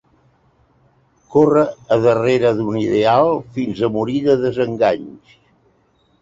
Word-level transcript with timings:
Corre 1.35 1.65
a 1.95 1.97
darrera 2.05 2.53
d'un 2.61 2.79
ideal 2.85 3.29
fins 3.59 3.83
a 3.85 3.91
morir 3.99 4.19
de 4.29 4.37
desenganys 4.47 5.37